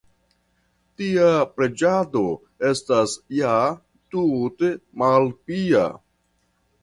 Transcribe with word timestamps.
Tia 1.01 1.27
preĝado 1.57 2.23
estas 2.69 3.13
ja 3.41 3.53
tute 4.15 4.73
malpia! 5.03 5.85